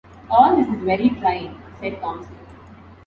[0.31, 2.35] "All this is very trying," said Thomson.